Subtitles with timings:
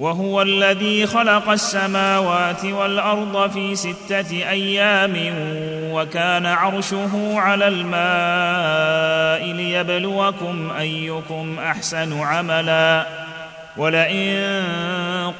[0.00, 5.16] وهو الذي خلق السماوات والأرض في ستة أيام
[5.92, 13.06] وكان عرشه على الماء ليبلوكم أيكم أحسن عملا.
[13.76, 14.62] ولئن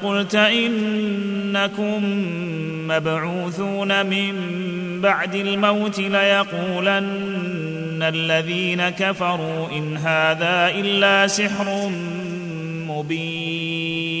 [0.03, 2.03] قلت إنكم
[2.87, 4.33] مبعوثون من
[5.01, 11.89] بعد الموت ليقولن الذين كفروا إن هذا إلا سحر
[12.87, 14.20] مبين.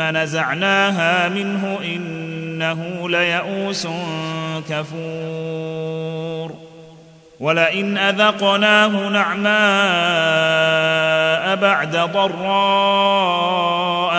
[0.00, 3.88] نزعناها منه إنه ليئوس
[4.68, 6.54] كفور.
[7.40, 9.54] ولئن أذقناه نعماء
[11.56, 13.44] بعد ضراء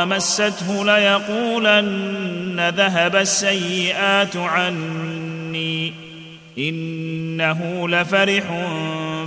[0.06, 5.94] مسته ليقولن ذهب السيئات عني
[6.58, 8.44] إنه لفرح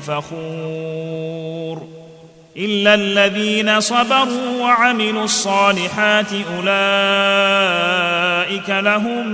[0.06, 1.97] فخور.
[2.58, 6.70] إلا الذين صبروا وعملوا الصالحات أولئك
[8.70, 9.26] لهم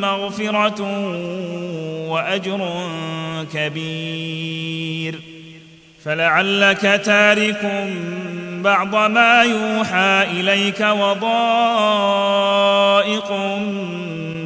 [0.00, 0.82] مغفرة
[2.08, 2.88] وأجر
[3.54, 5.20] كبير.
[6.04, 7.88] فلعلك تارك
[8.62, 11.26] بعض ما يوحى إليك وضائق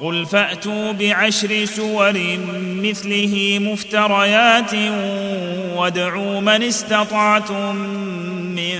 [0.00, 2.12] قل فأتوا بعشر سور
[2.58, 4.74] مثله مفتريات
[5.76, 7.76] وادعوا من استطعتم
[8.56, 8.78] من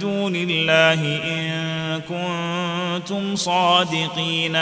[0.00, 4.58] دون الله إن كنتم صادقين.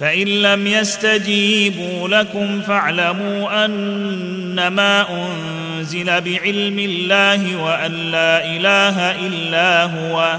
[0.00, 10.38] فإن لم يستجيبوا لكم فاعلموا أنما أنزل بعلم الله وأن لا إله إلا هو.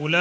[0.00, 0.16] أولئك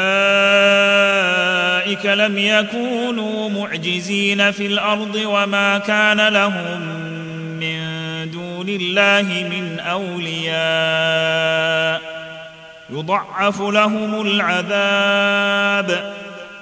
[2.06, 6.82] لم يكونوا معجزين في الأرض وما كان لهم
[7.60, 7.84] من
[8.32, 9.22] دون الله
[9.52, 10.54] من أولياء.
[12.90, 16.14] يضعف لهم العذاب.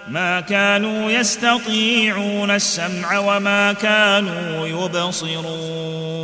[0.07, 6.21] ما كانوا يستطيعون السمع وما كانوا يبصرون.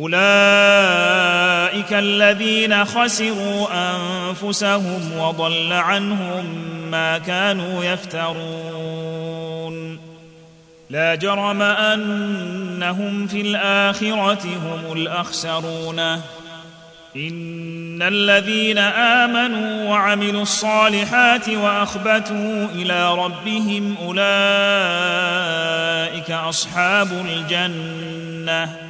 [0.00, 6.44] أولئك الذين خسروا أنفسهم وضل عنهم
[6.90, 9.20] ما كانوا يفترون.
[10.90, 15.98] لا جرم أنهم في الآخرة هم الأخسرون.
[17.16, 24.20] إن الذين آمنوا وعملوا الصالحات وأخبتوا إلى ربهم أولئك
[26.30, 28.89] أصحاب الجنة.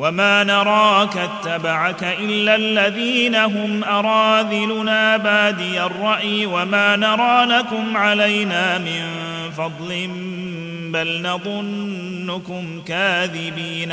[0.00, 9.02] وما نراك اتبعك الا الذين هم اراذلنا بادي الراي وما نرى لكم علينا من
[9.56, 10.10] فضل
[10.92, 13.92] بل نظنكم كاذبين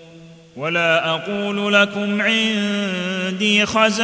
[0.55, 4.01] ولا أقول لكم عندي خزائن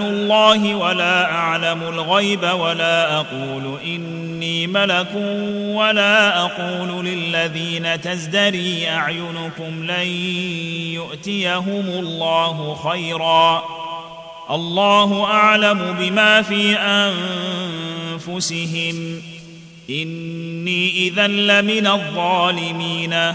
[0.00, 5.14] الله ولا أعلم الغيب ولا أقول إني ملك
[5.74, 10.08] ولا أقول للذين تزدري أعينكم لن
[10.94, 13.64] يؤتيهم الله خيرا.
[14.50, 16.76] الله أعلم بما في
[18.28, 19.22] أنفسهم.
[19.90, 23.34] إني اذا لمن الظالمين.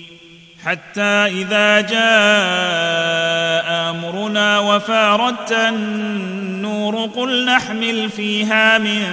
[0.65, 2.01] حتى إذا جاء
[3.89, 9.03] أمرنا وفاردت النور قل نحمل فيها من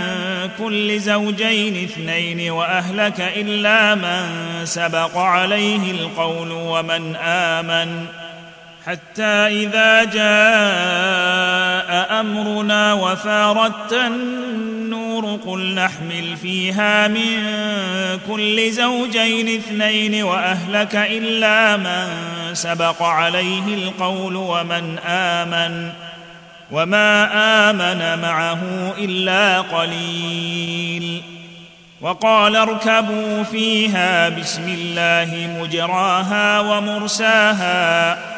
[0.58, 4.26] كل زوجين اثنين وأهلك إلا من
[4.64, 8.06] سبق عليه القول ومن آمن.
[8.88, 10.20] حتى إذا جاء
[12.20, 17.42] أمرنا وفاردت النور قل نحمل فيها من
[18.28, 22.08] كل زوجين اثنين وأهلك إلا من
[22.54, 25.92] سبق عليه القول ومن آمن
[26.70, 27.30] وما
[27.70, 28.60] آمن معه
[28.98, 31.22] إلا قليل
[32.00, 38.37] وقال اركبوا فيها بسم الله مجراها ومرساها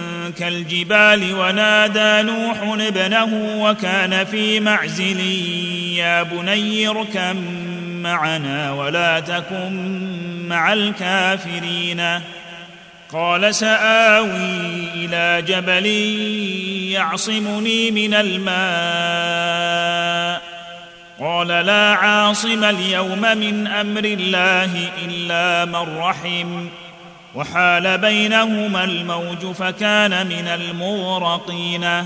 [0.37, 5.19] كالجبال ونادى نوح ابنه وكان في معزل
[5.95, 7.35] يا بني اركب
[8.01, 12.21] معنا ولا تكن مع الكافرين.
[13.13, 15.85] قال سآوي إلى جبل
[16.91, 18.51] يعصمني من الماء.
[21.19, 26.67] قال لا عاصم اليوم من أمر الله إلا من رحم.
[27.35, 32.05] وحال بينهما الموج فكان من المغرقين.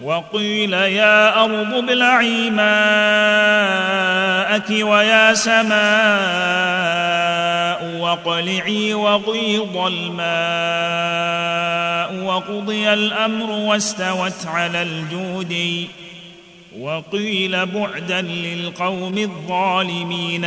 [0.00, 2.66] وقيل يا أرض ابلعي ماءك
[4.70, 5.76] ويا سماء
[8.00, 10.26] واقلعي وغيض الماء
[12.24, 15.86] وقضي الأمر واستوت على الجود.
[16.80, 20.46] وقيل بعدا للقوم الظالمين.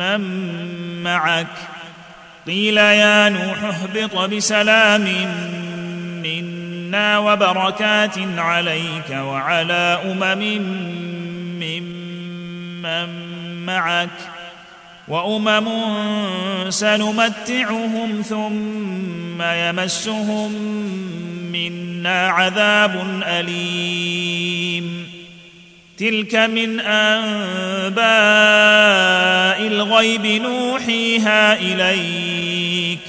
[0.00, 1.46] ممن معك
[2.46, 5.04] قيل يا نوح اهبط بسلام
[6.22, 10.62] منا وبركات عليك وعلى أمم
[11.60, 13.08] ممن
[13.66, 14.08] معك
[15.08, 15.68] وأمم
[16.70, 20.52] سنمتعهم ثم يمسهم
[21.52, 25.06] منا عذاب أليم
[25.98, 28.00] تلك من أنباء
[29.80, 33.00] الغيب نوحيها إليك.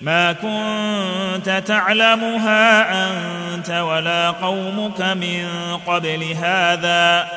[0.00, 5.46] ما كنت تعلمها أنت ولا قومك من
[5.86, 7.28] قبل هذا.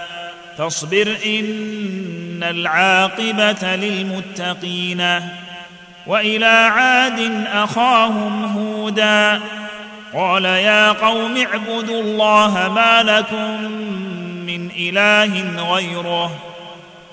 [0.58, 5.22] فاصبر إن العاقبة للمتقين.
[6.08, 9.42] وإلى عاد أخاهم هودا.
[10.14, 13.72] قال يا قوم اعبدوا الله ما لكم
[14.46, 16.55] من إله غيره.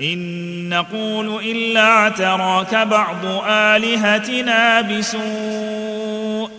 [0.00, 6.50] إن نقول إلا اعتراك بعض آلهتنا بسوء.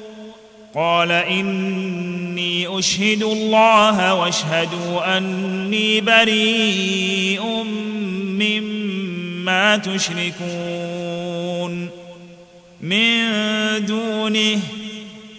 [0.75, 7.63] قال إني أشهد الله واشهدوا أني بريء
[8.39, 11.21] مما تشركون.
[12.81, 13.31] من
[13.85, 14.59] دونه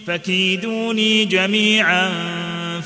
[0.07, 2.11] فكيدوني جميعا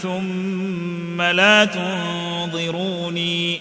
[0.02, 3.60] ثم لا تنظروني.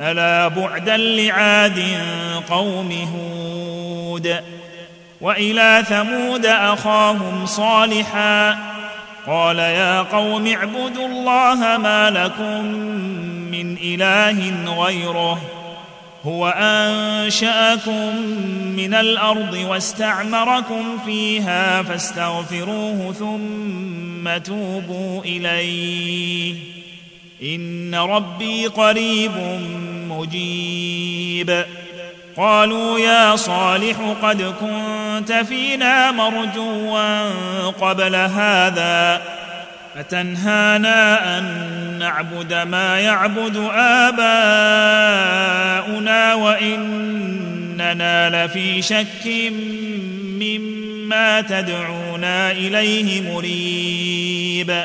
[0.00, 1.82] ألا بعدا لعاد
[2.50, 4.40] قوم هود
[5.20, 8.58] وإلى ثمود أخاهم صالحا
[9.26, 12.64] قال يا قوم اعبدوا الله ما لكم
[13.50, 15.40] من إله غيره
[16.24, 18.16] هو أنشأكم
[18.76, 26.79] من الأرض واستعمركم فيها فاستغفروه ثم توبوا إليه
[27.42, 29.32] إن ربي قريب
[30.08, 31.64] مجيب.
[32.36, 37.28] قالوا يا صالح قد كنت فينا مرجوا
[37.70, 39.22] قبل هذا
[39.94, 41.44] فتنهانا أن
[41.98, 44.24] نعبد ما يعبد آباؤنا
[46.34, 47.66] وإننا
[48.46, 49.52] لفي شك
[50.40, 54.84] مما تدعونا إليه مريب.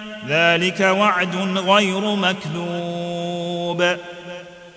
[0.27, 3.97] ذلك وعد غير مكذوب.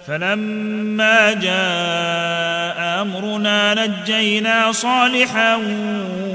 [0.07, 5.57] فلما جاء أمرنا نجينا صالحا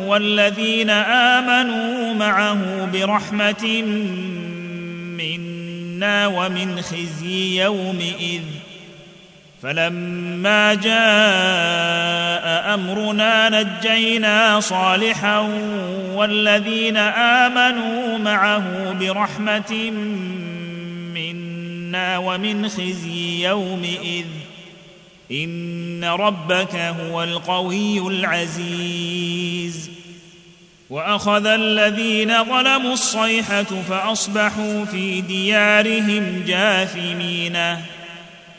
[0.06, 3.82] والذين آمنوا معه برحمة
[5.18, 8.42] منا ومن خزي يومئذ.
[9.64, 15.40] فلما جاء أمرنا نجينا صالحا
[16.14, 19.92] والذين آمنوا معه برحمة
[21.14, 24.26] منا ومن خزي يومئذ.
[25.32, 29.90] إن ربك هو القوي العزيز.
[30.90, 37.58] وأخذ الذين ظلموا الصيحة فأصبحوا في ديارهم جاثمين.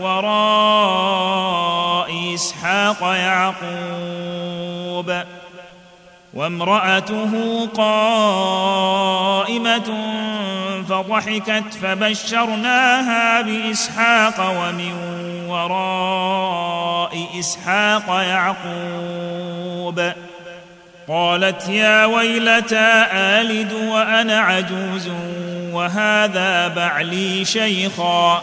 [0.00, 1.54] وراء
[2.34, 3.62] إسحاق يعقوب
[6.34, 8.98] وامرأته قائمة
[10.88, 14.92] فضحكت فبشرناها بإسحاق ومن
[15.48, 20.12] وراء إسحاق يعقوب
[21.08, 25.08] قالت يا ويلتى آلد وأنا عجوز
[25.72, 28.42] وهذا بعلي شيخا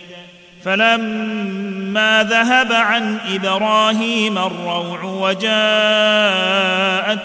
[0.65, 5.51] فلما ذهب عن إبراهيم الروع وجاءته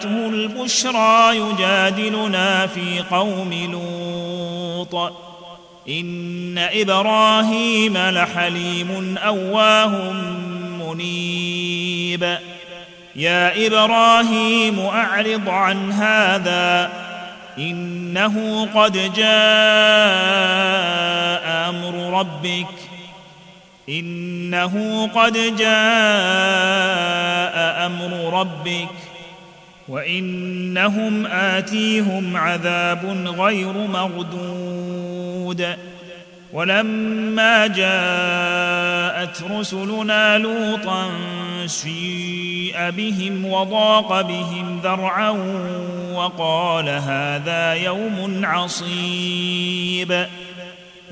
[0.08, 5.12] البشرى يجادلنا في قوم لوط.
[5.88, 10.12] إن إبراهيم لحليم أواه
[10.80, 12.38] منيب.
[13.16, 16.90] يا إبراهيم أعرض عن هذا.
[17.58, 19.26] إنه قد جاء
[21.68, 22.95] أمر ربك.
[23.88, 25.66] إنه قد جاء
[27.86, 28.88] أمر ربك
[29.88, 33.04] وإنهم آتيهم عذاب
[33.38, 35.66] غير مردود
[36.52, 41.10] ولما جاءت رسلنا لوطا
[41.66, 45.30] سيء بهم وضاق بهم ذرعا
[46.12, 50.26] وقال هذا يوم عصيب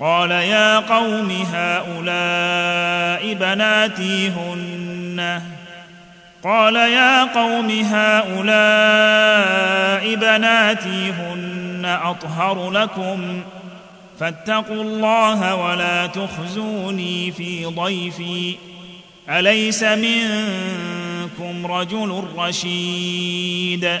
[0.00, 5.42] قال يا قوم هؤلاء بناتي هن.
[6.44, 8.44] قال يا قوم هؤلاء
[10.14, 13.42] بناتي هن أطهر لكم.
[14.20, 18.56] فاتقوا الله ولا تخزوني في ضيفي.
[19.30, 24.00] أليس منكم رجل رشيد؟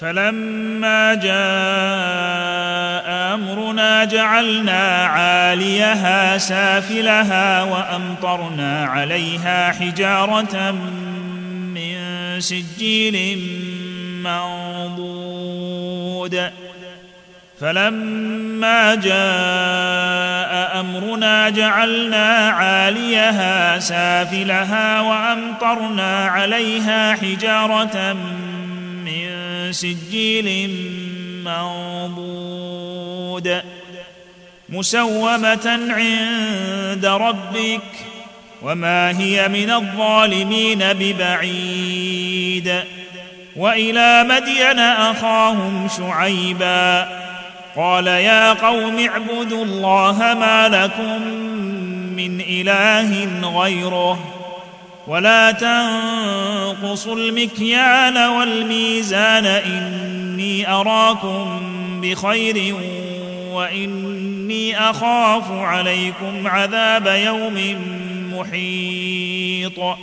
[0.00, 1.34] فلما جاء
[3.34, 10.70] أمرنا جعلنا عاليها سافلها وأمطرنا عليها حجارة
[11.74, 11.96] من
[12.40, 13.38] سجيل
[14.22, 15.60] منضود.
[17.60, 28.45] فلما جاء أمرنا جعلنا عاليها سافلها وأمطرنا عليها حجارة من
[29.70, 30.70] سجيل
[31.44, 33.62] منضود.
[34.68, 37.80] مسومة عند ربك
[38.62, 42.80] وما هي من الظالمين ببعيد.
[43.56, 47.08] وإلى مدين أخاهم شعيبا.
[47.76, 51.22] قال يا قوم اعبدوا الله ما لكم
[52.16, 53.28] من إله
[53.60, 54.35] غيره.
[55.06, 61.60] ولا تنقصوا المكيال والميزان إني أراكم
[62.02, 62.74] بخير
[63.52, 67.76] وإني أخاف عليكم عذاب يوم
[68.32, 69.96] محيط.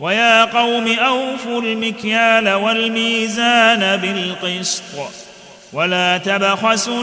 [0.00, 4.82] ويا قوم أوفوا المكيال والميزان بالقسط
[5.72, 7.02] ولا تبخسوا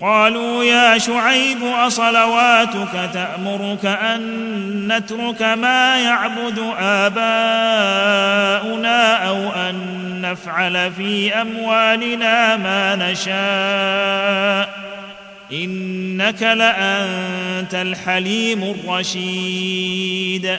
[0.00, 8.08] قالوا يا شعيب أصلواتك تأمرك أن نترك ما يعبد آباؤنا
[9.28, 9.76] أو أن
[10.22, 14.80] نفعل في أموالنا ما نشاء؟
[15.52, 20.58] إنك لأنت الحليم الرشيد.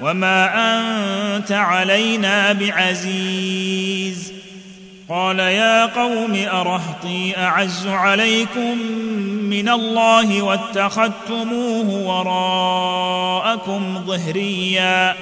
[0.00, 0.50] وما
[1.36, 4.32] انت علينا بعزيز
[5.08, 8.78] قال يا قوم ارهطي اعز عليكم
[9.50, 15.14] من الله واتخذتموه وراءكم ظهريا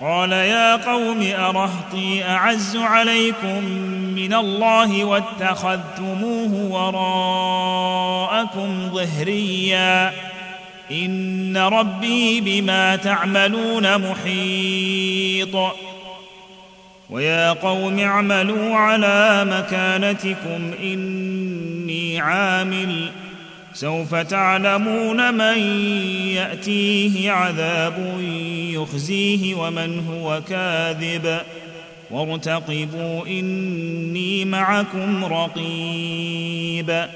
[0.00, 3.64] قال يا قوم ارهطي اعز عليكم
[4.14, 7.90] من الله واتخذتموه وراءكم
[8.94, 10.12] ظهريا
[10.90, 15.56] إن ربي بما تعملون محيط.
[17.10, 23.10] ويا قوم اعملوا على مكانتكم إني عامل.
[23.74, 25.58] سوف تعلمون من
[26.34, 28.20] يأتيه عذاب
[28.70, 31.40] يخزيه ومن هو كاذب.
[32.10, 37.06] وارتقبوا إني معكم رقيب.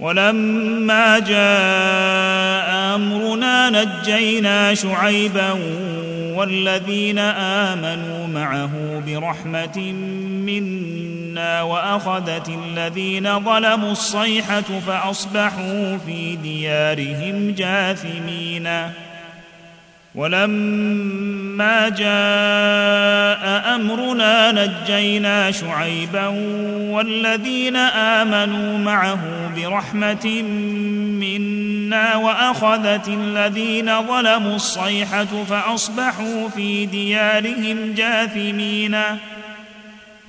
[0.00, 5.52] ولما جاء أمرنا نجينا شعيبا
[6.34, 9.92] والذين آمنوا معه برحمة
[10.46, 18.68] منا وأخذت الذين ظلموا الصيحة فأصبحوا في ديارهم جاثمين.
[20.14, 26.26] ولما جاء أمرنا نجينا شعيبا
[26.90, 29.20] والذين آمنوا معه
[29.56, 30.42] برحمة
[31.20, 38.96] منا وأخذت الذين ظلموا الصيحة فأصبحوا في ديارهم جاثمين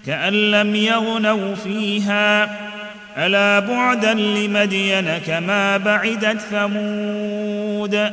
[0.06, 2.50] كأن لم يغنوا فيها.
[3.18, 8.12] ألا بعدا لمدين كما بعدت ثمود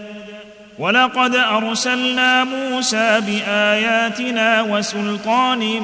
[0.83, 5.81] ولقد أرسلنا موسى بآياتنا وسلطان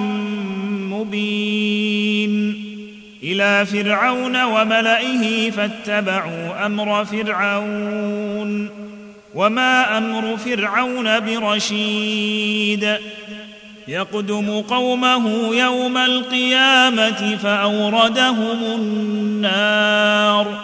[0.90, 2.64] مبين
[3.22, 8.70] إلى فرعون وملئه فاتبعوا أمر فرعون
[9.34, 12.96] وما أمر فرعون برشيد
[13.88, 20.60] يقدم قومه يوم القيامة فأوردهم النار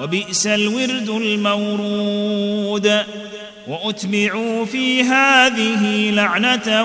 [0.00, 3.04] وبئس الورد المورود
[3.68, 6.84] وأتبعوا في هذه لعنة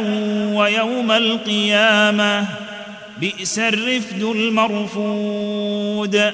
[0.55, 2.45] ويوم القيامة.
[3.21, 6.33] بئس الرفد المرفود.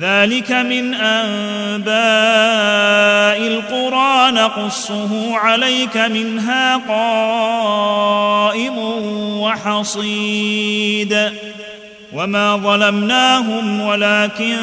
[0.00, 1.92] ذلك من أنباء
[3.48, 4.30] القرى.
[4.30, 8.78] نقصه عليك منها قائم
[9.40, 11.32] وحصيد.
[12.12, 14.56] وما ظلمناهم ولكن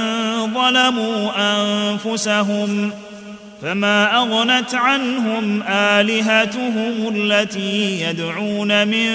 [0.53, 2.91] ظلموا أنفسهم.
[3.61, 9.09] فما أغنت عنهم آلهتهم التي يدعون من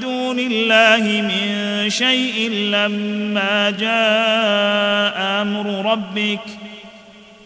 [0.00, 6.40] دون الله من شيء لما جاء أمر ربك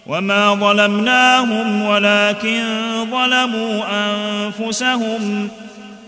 [0.06, 2.64] وما ظلمناهم ولكن
[3.10, 5.48] ظلموا أنفسهم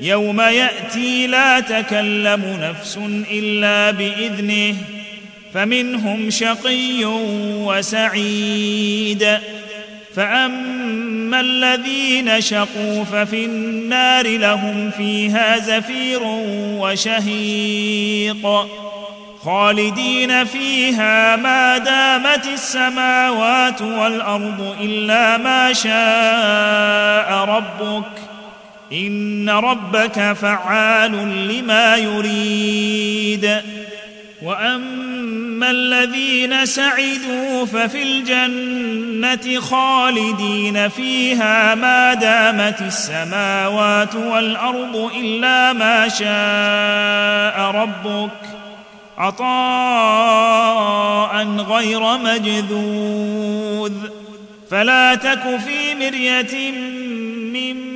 [0.00, 2.98] يوم يأتي لا تكلم نفس
[3.30, 4.76] إلا بإذنه
[5.54, 7.04] فمنهم شقي
[7.64, 9.38] وسعيد.
[10.16, 16.20] فأما الذين شقوا ففي النار لهم فيها زفير
[16.78, 18.66] وشهيق.
[19.42, 28.25] خالدين فيها ما دامت السماوات والأرض إلا ما شاء ربك.
[28.92, 31.12] ان ربك فعال
[31.48, 33.60] لما يريد
[34.42, 48.30] واما الذين سعدوا ففي الجنه خالدين فيها ما دامت السماوات والارض الا ما شاء ربك
[49.18, 50.66] عطاء
[51.46, 53.92] غير مجذوذ
[54.70, 56.72] فلا تك في مريه
[57.52, 57.95] مما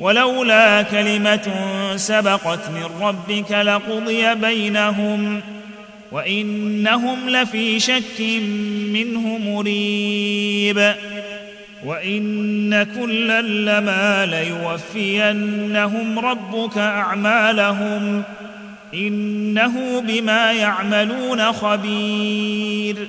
[0.00, 1.50] ولولا كلمة
[1.96, 5.40] سبقت من ربك لقضي بينهم
[6.12, 8.20] وإنهم لفي شك
[8.92, 10.94] منه مريب
[11.84, 18.22] وإن كلا لما ليوفينهم ربك أعمالهم
[18.94, 23.08] إنه بما يعملون خبير